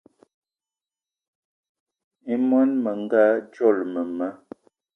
I 2.33 2.35
món 2.47 2.69
menga 2.83 3.23
dzolo 3.51 3.85
mema 3.93 4.27